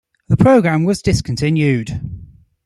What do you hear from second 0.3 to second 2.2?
program was discontinued.